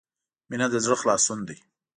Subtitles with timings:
[0.49, 1.57] •مینه د زړۀ خلاصون دی.